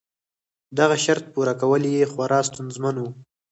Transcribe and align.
دغه 0.77 0.95
شرط 1.03 1.23
پوره 1.33 1.53
کول 1.61 1.83
یې 1.93 2.09
خورا 2.11 2.39
ستونزمن 2.49 2.95
و. 2.99 3.03